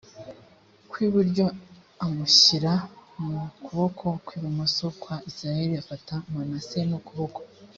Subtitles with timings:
[0.89, 1.45] kw iburyo
[2.05, 2.73] amushyira
[3.25, 7.39] mu kuboko kw ibumoso kwa isirayeli afata manase n ukuboko